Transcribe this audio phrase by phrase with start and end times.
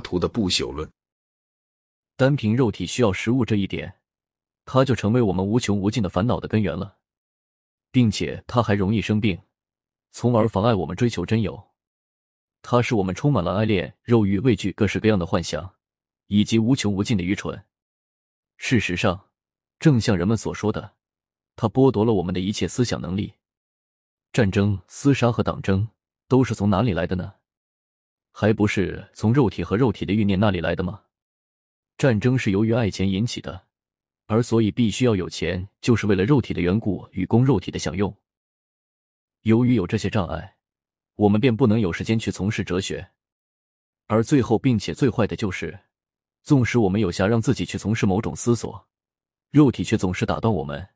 [0.00, 0.90] 图的不朽论。
[2.16, 4.00] 单凭肉体需要食物这一点，
[4.64, 6.98] 它就成为我们无穷无尽的烦恼的根源了，
[7.90, 9.40] 并且它还容易生病，
[10.10, 11.68] 从而妨碍我们追求真有。
[12.60, 15.76] 它使我们充满了爱恋、肉欲、畏惧、各式各样的幻想，
[16.26, 17.64] 以及无穷无尽的愚蠢。
[18.56, 19.28] 事实上，
[19.78, 20.96] 正像人们所说的，
[21.54, 23.34] 它剥夺了我们的一切思想能力。
[24.32, 25.88] 战争、厮杀和党争
[26.26, 27.34] 都是从哪里来的呢？
[28.40, 31.02] 还不是从肉体和肉体的欲念那里来的吗？
[31.96, 33.64] 战争是由于爱钱引起的，
[34.26, 38.16] 而所以必须要有钱，就是为了肉体的缘故与供肉体的享用。
[39.42, 40.54] 由于有这些障碍。
[41.16, 43.10] 我们便不能有时间去从事哲学，
[44.06, 45.76] 而最后并且最坏的就是，
[46.44, 48.86] 纵使我们有暇让自己去从事某种思索，
[49.50, 50.90] 肉体却总是打断我们，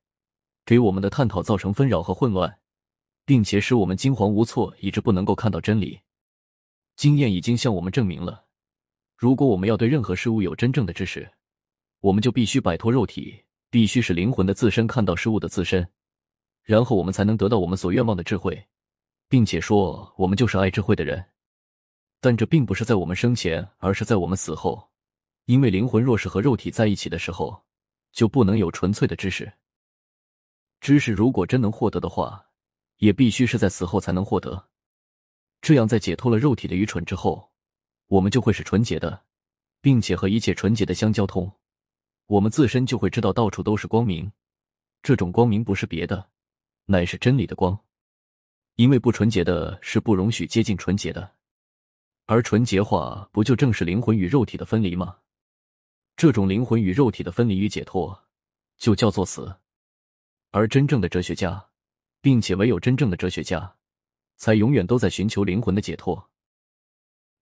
[0.64, 2.60] 给我们的探讨造成纷扰和混乱，
[3.24, 6.02] 并且使我们惊惶无措，以致不能够看到真理。
[6.96, 8.44] 经验已经向我们证明了，
[9.16, 11.30] 如果我们要对任何事物有真正的知识，
[12.00, 15.88] 我们就必须摆脱肉体，必须使灵魂的自身看到事物的自身，
[16.62, 18.66] 然后我们才能得到我们所愿望的智慧。
[19.28, 21.24] 并且说我们就是爱智慧的人，
[22.20, 24.90] 但这并不是在我们生前，而是在我们死后。
[25.46, 27.64] 因为灵魂若是和肉体在一起的时候，
[28.12, 29.50] 就不能有纯粹的知识。
[30.82, 32.44] 知识如果真能获得的话，
[32.98, 34.68] 也必须是在死后才能获得。
[35.62, 37.52] 这样，在解脱了肉体的愚蠢之后，
[38.08, 39.22] 我们就会是纯洁的，
[39.80, 41.50] 并且和一切纯洁的相交通。
[42.26, 44.32] 我们自身就会知道到处都是光明，
[45.04, 46.28] 这种光明不是别的，
[46.86, 47.78] 乃是真理的光。
[48.74, 51.34] 因为不纯洁的是不容许接近纯洁的，
[52.26, 55.18] 而纯洁化不就正是灵魂与肉体的分离吗？
[56.16, 58.24] 这种灵魂与肉体的分离与解脱，
[58.78, 59.58] 就叫做死。
[60.50, 61.68] 而真正的哲学家，
[62.20, 63.76] 并且唯有真正的哲学家，
[64.42, 66.28] 才永远都在寻求灵魂的解脱。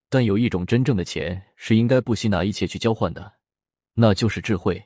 [0.07, 3.39] 但有一种真正的钱是应该不惜拿一切去交换的，
[3.95, 4.85] 那就是智慧。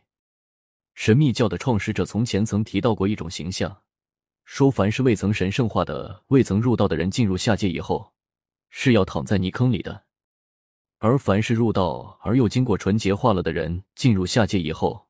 [0.94, 3.82] 神秘教的创始者从前曾提到过一种形象。
[4.46, 8.14] 说，凡是未曾神圣化的、未曾入道的人，进入下界以后，
[8.70, 10.06] 是要躺在泥坑里的；
[11.00, 15.10] 而凡是入道而又经过纯洁化了的人，进入下界以后，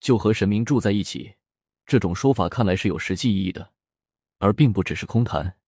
[0.00, 1.36] 就和神明住在一起。
[1.86, 3.70] 这种说法看来是有实际意义的，
[4.38, 5.59] 而并不只是空谈。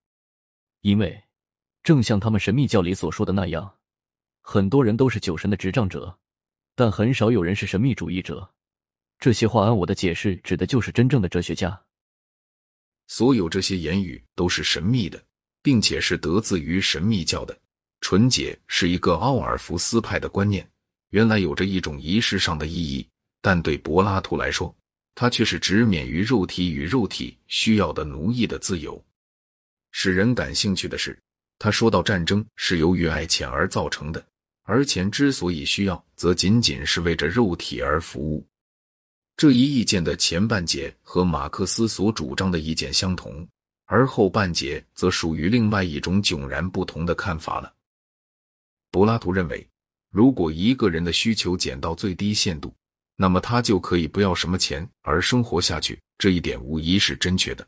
[0.83, 1.25] 因为，
[1.83, 3.79] 正像他们神秘教里所说的那样，
[4.41, 6.19] 很多人都是酒神的执仗者，
[6.75, 8.53] 但很少有人是神秘主义者。
[9.21, 11.81] 这些话，按我的解释，指的就是真正的哲学家。
[13.07, 15.23] 所有这些言语都是神秘的，
[15.63, 17.57] 并且是得自于神秘教的。
[18.01, 20.69] 纯洁是一个奥尔弗斯派的观念，
[21.11, 23.09] 原来有着一种仪式上的意义，
[23.41, 24.75] 但对柏拉图来说，
[25.15, 29.01] 它却是指免于肉体与肉体需要的奴役的自由。
[29.93, 31.17] 使人感兴趣的是，
[31.59, 34.25] 他说到战争是由于爱钱而造成的，
[34.65, 38.45] 而钱之所以需要，则仅仅是为着肉体而服务。
[39.37, 43.47] 这一意见的前半节和马克思所主张的意见相同，
[43.87, 47.73] 而后半节则属于另外一种迥然不同的看法了。
[48.91, 49.67] 柏拉图认为，
[50.11, 52.75] 如果一个人的需求减到最低限度，
[53.17, 57.67] 那么他就可以不要什么钱而生活下去，这一点无疑是正确的。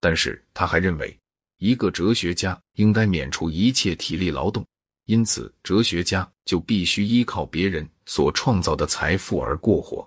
[0.00, 1.16] 但是他还认为，
[1.62, 4.66] 一个哲学家应该免除一切体力劳动，
[5.04, 10.04] 因此哲学家就必须依靠别人所创造的财富而过活。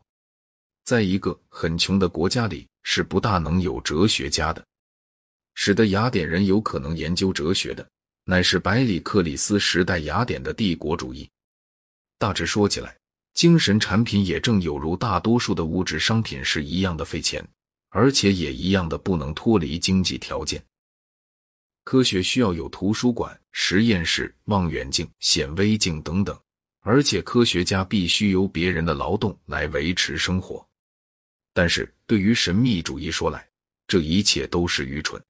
[0.84, 4.62] 在一个很穷的国家里，是不大能有哲学家的。
[5.54, 7.88] 使得雅典人有可能研究哲学的，
[8.26, 11.26] 乃是百里克里斯时代雅典的帝国主义。
[12.20, 12.98] 大致说起来，
[13.34, 17.48] 精神产品也正有如大多数的物质商品是一样的费钱，
[17.92, 20.62] 而且也一样的不能脱离经济条件。
[21.86, 26.38] 科学需要有图书馆、实验室、望远镜、显微镜等等，
[26.82, 30.68] 而且科学家必须由别人的劳动来维持生活。
[31.54, 33.48] 但是对于神秘主义说来，
[33.88, 35.22] 这一切都是愚蠢。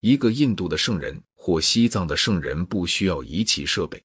[0.00, 4.02] 一个印度的圣人或西藏的圣人不需要仪器设备，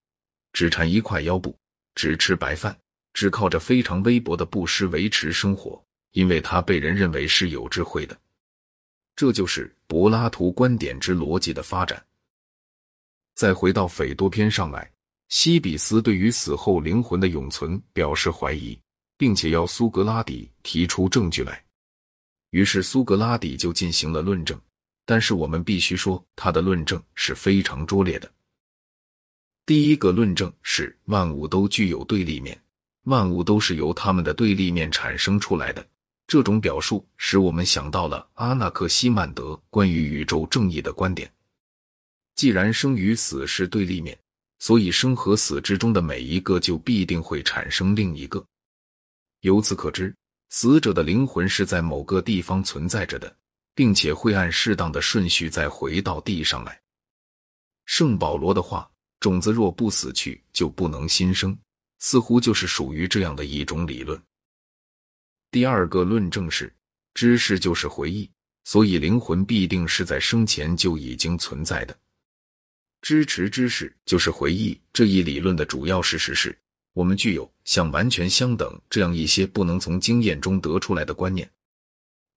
[0.52, 1.58] 只缠一块腰布，
[1.96, 2.78] 只吃白饭，
[3.14, 5.82] 只靠着非常微薄的布施维持生活，
[6.12, 8.20] 因为他被人认为是有智慧的。
[9.22, 12.04] 这就是柏拉图观点之逻辑的发展。
[13.36, 14.92] 再回到斐多篇上来，
[15.30, 18.76] 西比斯对于死后灵魂的永存表示怀疑。
[19.22, 21.64] 并且要苏格拉底提出证据来，
[22.50, 24.60] 于是苏格拉底就进行了论证。
[25.06, 28.28] 但是我们必须说，他的论证是非常拙劣的。
[29.64, 32.60] 第一个论证是万物都具有对立面，
[33.04, 35.88] 万物都是由它们的对立面产生出来的。
[36.32, 41.30] 这种表述使我们想到了阿纳克西曼德关于宇宙正义的观点。
[42.36, 44.18] 既然生与死是对立面，
[44.58, 48.42] 所以生和死之中的每一个就必定会产生另一个。
[49.42, 50.16] 由此可知，
[50.48, 53.36] 死者的灵魂是在某个地方存在着的，
[53.76, 56.80] 并且会按适当的顺序再回到地上来。
[57.84, 58.90] 圣保罗的话
[59.20, 61.54] ：“种子若不死去，就不能新生。”
[62.00, 64.18] 似乎就是属于这样的一种理论。
[65.52, 66.74] 第二个论证是，
[67.14, 68.32] 知识就是回忆，
[68.64, 71.98] 所以灵魂必定是在生前就已经存在的。
[73.02, 76.58] 支持知识就是回忆这一理论的主要事实是，
[76.94, 81.50] 我们具有像完全相等这样一些不能从经验中得出来的观念。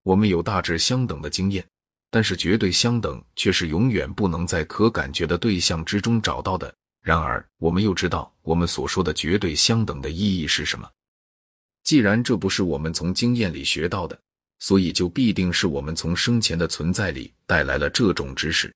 [0.02, 1.64] 我们有大致相等的经验，
[2.10, 6.74] 但是绝对相等却是永远不能在可感觉的对象之中找到的。
[7.00, 10.90] 然而，我们又知道我们所说的绝对相等的意义是什么。
[11.84, 14.20] 既然这不是我们从经验里学到的，
[14.58, 18.74] 所以就必定是我们从生前的存在里带来了这种知识。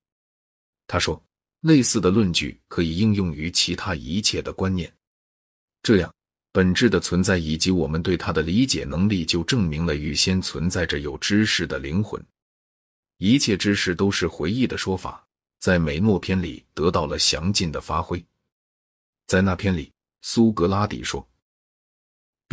[0.87, 1.21] 他说。
[1.63, 4.89] 类似的论据可以应用于其他一切的观念，
[5.83, 6.15] 这样
[6.53, 12.25] 本质的存在以及我们对它的理解能力，就证明了预先存在着有知识的灵魂。
[13.17, 15.27] 一切知识都是回忆的说法，
[15.59, 18.25] 在美诺篇里得到了详尽的发挥。
[19.27, 19.91] 在那篇里，
[20.23, 21.29] 苏格拉底说，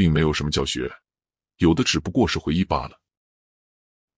[0.06, 0.88] 并没有什么教学，
[1.58, 2.92] 有的只不过是回忆罢了。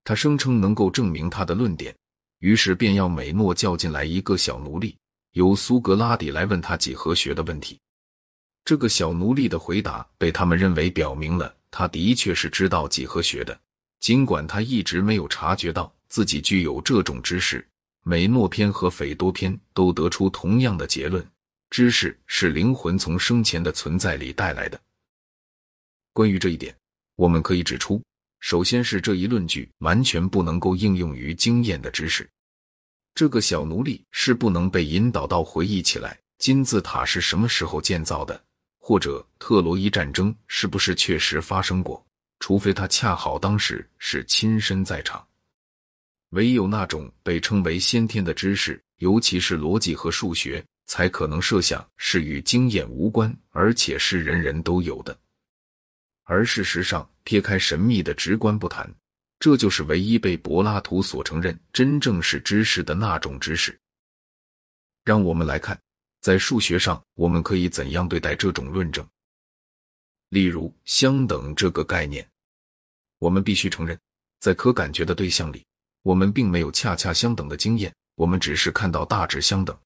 [0.04, 1.95] 他声称能够证明他的论点。
[2.39, 4.98] 于是便要美诺叫进来一个小奴隶，
[5.31, 7.80] 由苏格拉底来问他几何学的问题。
[8.66, 13.57] 这个小奴隶的回答被他们认为表明了他的确是知道几何学的，
[14.01, 17.66] 尽管他一直没有察觉到自己具有这种知识。
[18.04, 21.25] 美诺篇和斐多篇都得出同样的结论：
[21.69, 24.78] 知识是灵魂从生前的存在里带来的。
[26.17, 26.75] 关于这一点，
[27.15, 28.01] 我们可以指出。
[28.39, 32.27] 首先是这一论据完全不能够应用于经验的知识。
[33.13, 38.43] 这个小奴隶是不能被引导到回忆起来金字塔是什么时候建造的，
[38.79, 42.03] 或者特洛伊战争是不是确实发生过，
[42.39, 45.23] 除非他恰好当时是亲身在场。
[46.29, 55.15] 唯有那种被称为先天的知识，尤其是逻辑和数学，才可能设想是与经验无关，而且是人人都有的。
[56.29, 58.94] 而事实上，撇开神秘的直观不谈，
[59.39, 63.79] 这就是唯一被柏拉图所承认真正是知识的那种知识。
[65.06, 65.79] 让我们来看，
[66.19, 69.07] 在数学上我们可以怎样对待这种论证。
[70.27, 72.29] 例如，相等这个概念，
[73.19, 73.97] 我们必须承认，
[74.41, 75.65] 在可感觉的对象里，
[76.01, 79.79] 我们并没有恰恰相等的经验，我们只是看到大致相等。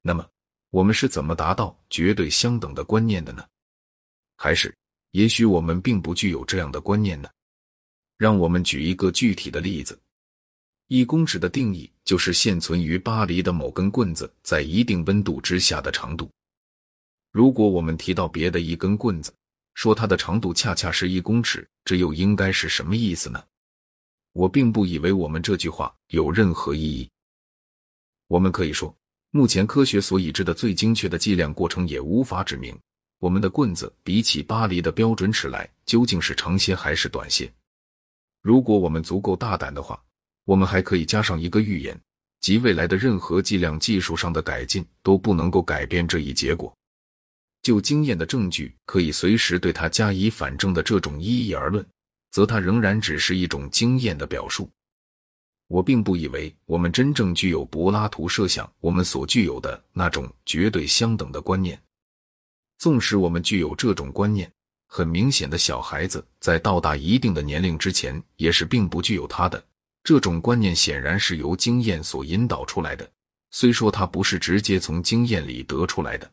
[0.00, 0.26] 那么，
[0.70, 3.46] 我们是怎么达到绝对相等的观念的呢？
[4.38, 4.74] 还是？
[5.12, 7.28] 也许我们并不具有这样的观念呢。
[8.16, 9.98] 让我们举一个具体的例子：
[10.88, 16.30] 一公尺的定义就是现存于巴黎的某根棍子在一定温度之下的长度。
[17.32, 19.32] 如果我们提到别的一根棍子，
[19.74, 23.42] 说它的长度恰恰是一公尺，这又应该是什么意思呢？
[24.32, 27.08] 我并不以为我们这句话有任何意义。
[28.26, 28.94] 我们可以说，
[29.30, 32.78] 目前科学所已知的最精确的计量过程也无法指明。
[33.20, 37.52] 我们的棍子比起巴黎的标准尺来，究竟是长些还是短些？
[38.40, 40.02] 如果我们足够大胆的话，
[40.46, 42.00] 我们还可以加上一个预言，
[42.40, 46.74] 即未来的任何计量技术上的改进都不能够改变这一结果。
[47.60, 51.86] 就经验的证据可以随时对它加以反证的这种意义而论，
[52.30, 54.66] 则它仍然只是一种经验的表述。
[55.66, 61.78] 我并不以为我们真正具有柏拉图设想我们所具有的那种绝对相等的观念。
[62.80, 64.50] 纵使我们具有这种观念，
[64.86, 69.62] 很明显的小孩子在到达一定的年龄之前，也是并不具有他的
[70.02, 70.74] 这种观念。
[70.74, 73.06] 显然是由经验所引导出来的，
[73.50, 76.32] 虽说它不是直接从经验里得出来的。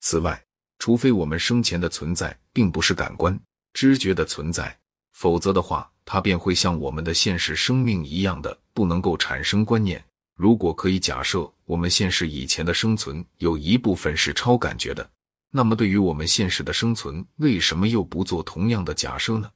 [0.00, 0.42] 此外，
[0.78, 3.38] 除非我们生前的存在并不是感官
[3.74, 4.74] 知觉的存在，
[5.12, 10.02] 否则的话，它便会像我们的现实生命一样的不能够产生观念。
[10.34, 15.10] 如果可以假设我们现实以前的生存有一部分是超感觉的，
[15.50, 19.50] 那么对于我们现实的生存，为什么又不做同样的假设呢？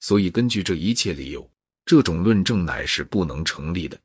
[0.00, 1.48] 所以，根据这一切理由，
[1.86, 3.96] 这种论证乃是不能成立的。